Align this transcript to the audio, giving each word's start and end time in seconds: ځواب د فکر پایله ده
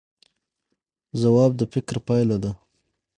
ځواب 1.21 1.51
د 1.59 1.61
فکر 1.73 1.95
پایله 2.07 2.37
ده 2.43 2.51